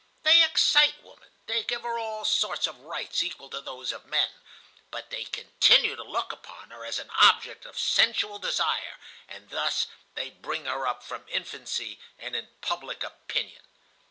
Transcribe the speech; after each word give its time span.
They 0.23 0.41
excite 0.43 1.03
woman, 1.03 1.29
they 1.45 1.61
give 1.63 1.83
her 1.83 1.99
all 1.99 2.25
sorts 2.25 2.65
of 2.65 2.79
rights 2.79 3.21
equal 3.21 3.51
to 3.51 3.61
those 3.61 3.91
of 3.91 4.07
men, 4.07 4.29
but 4.89 5.11
they 5.11 5.25
continue 5.25 5.95
to 5.95 6.01
look 6.01 6.31
upon 6.31 6.71
her 6.71 6.83
as 6.83 6.97
an 6.97 7.11
object 7.21 7.67
of 7.67 7.77
sensual 7.77 8.39
desire, 8.39 8.97
and 9.27 9.51
thus 9.51 9.85
they 10.15 10.31
bring 10.31 10.65
her 10.65 10.87
up 10.87 11.03
from 11.03 11.27
infancy 11.29 11.99
and 12.17 12.35
in 12.35 12.47
public 12.61 13.03
opinion. 13.03 13.61